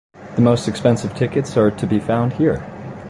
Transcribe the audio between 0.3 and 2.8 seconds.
The most expensive tickets are to be found here.